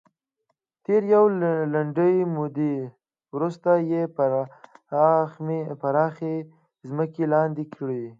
[0.85, 1.29] تر یوې
[1.73, 2.75] لنډې مودې
[3.35, 4.03] وروسته یې
[5.81, 6.35] پراخې
[6.89, 8.03] ځمکې لاندې کړې.